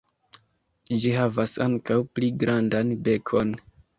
[1.01, 3.55] Ĝi havas ankaŭ pli grandan bekon.